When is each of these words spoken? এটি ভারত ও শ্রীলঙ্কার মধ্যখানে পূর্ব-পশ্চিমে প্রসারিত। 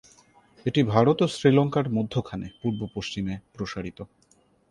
এটি 0.65 0.81
ভারত 0.83 1.17
ও 1.21 1.27
শ্রীলঙ্কার 1.27 1.85
মধ্যখানে 1.89 2.47
পূর্ব-পশ্চিমে 2.61 3.35
প্রসারিত। 3.53 3.99